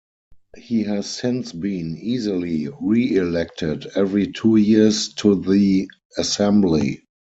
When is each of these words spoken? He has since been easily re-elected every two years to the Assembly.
He 0.57 0.81
has 0.85 1.07
since 1.07 1.51
been 1.53 1.95
easily 1.95 2.69
re-elected 2.81 3.85
every 3.93 4.31
two 4.31 4.55
years 4.55 5.13
to 5.17 5.39
the 5.43 5.91
Assembly. 6.17 7.03